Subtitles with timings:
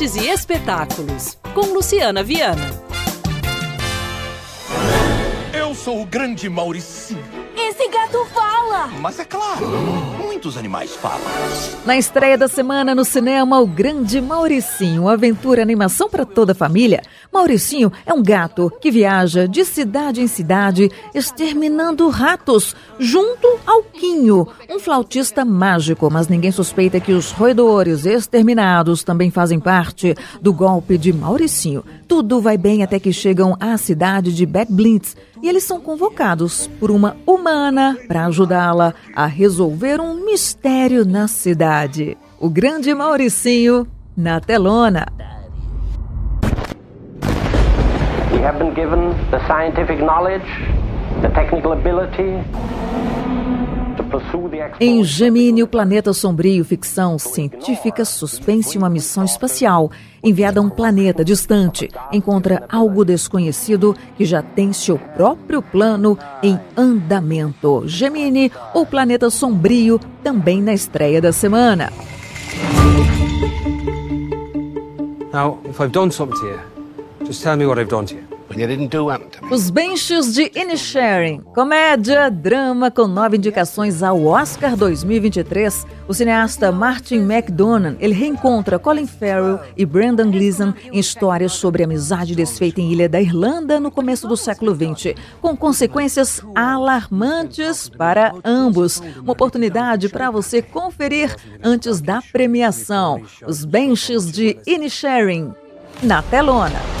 [0.00, 2.70] Artes e Espetáculos, com Luciana Viana.
[5.52, 7.22] Eu sou o grande Mauricinho.
[7.54, 8.59] Esse gato fala!
[9.00, 9.66] Mas é claro,
[10.18, 11.20] muitos animais falam.
[11.84, 17.02] Na estreia da semana no cinema, o grande Mauricinho, aventura animação para toda a família.
[17.32, 24.46] Mauricinho é um gato que viaja de cidade em cidade, exterminando ratos, junto ao Quinho,
[24.68, 30.96] um flautista mágico, mas ninguém suspeita que os roedores exterminados também fazem parte do golpe
[30.96, 31.84] de Mauricinho.
[32.06, 36.68] Tudo vai bem até que chegam à cidade de Bad Blitz e eles são convocados
[36.78, 38.24] por uma humana para
[38.60, 42.16] ajudá-la a resolver um mistério na cidade.
[42.38, 45.06] O grande Mauricinho na telona.
[48.32, 50.46] We have been given the scientific knowledge,
[51.22, 52.42] the technical ability
[54.80, 55.04] Em.
[55.04, 59.90] Gemini, o planeta sombrio, ficção científica, suspense uma missão espacial
[60.22, 61.88] enviada a um planeta distante.
[62.12, 67.82] Encontra algo desconhecido que já tem seu próprio plano em andamento.
[67.86, 71.90] Gemini, o planeta sombrio, também na estreia da semana.
[75.32, 76.58] Now, if I've done something to you,
[77.24, 78.39] just tell me what I've done to you.
[79.48, 85.86] Os Benches de Inisharing, comédia, drama com nove indicações ao Oscar 2023.
[86.08, 92.34] O cineasta Martin McDonagh, ele reencontra Colin Farrell e Brendan Gleeson em histórias sobre amizade
[92.34, 99.00] desfeita em Ilha da Irlanda no começo do século XX, com consequências alarmantes para ambos.
[99.22, 103.22] Uma oportunidade para você conferir antes da premiação.
[103.46, 105.52] Os Benches de Inisharing,
[106.02, 106.99] na telona.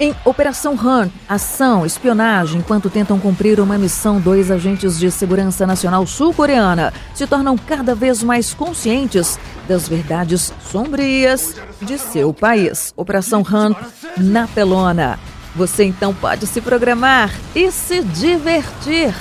[0.00, 6.06] Em Operação Hunt, ação, espionagem, enquanto tentam cumprir uma missão, dois agentes de segurança nacional
[6.06, 12.94] sul-coreana se tornam cada vez mais conscientes das verdades sombrias de seu país.
[12.96, 13.76] Operação Hunt
[14.16, 15.18] na telona.
[15.54, 19.14] Você então pode se programar e se divertir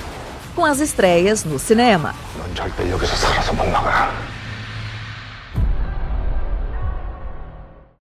[0.56, 2.16] com as estreias no cinema.